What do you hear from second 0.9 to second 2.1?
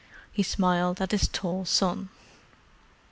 at his tall son.